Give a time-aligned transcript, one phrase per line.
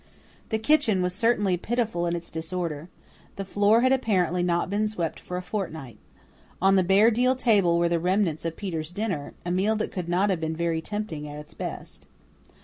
[0.49, 2.89] The kitchen was certainly pitiful in its disorder.
[3.35, 5.99] The floor had apparently not been swept for a fortnight.
[6.59, 10.09] On the bare deal table were the remnants of Peter's dinner, a meal that could
[10.09, 12.07] not have been very tempting at its best.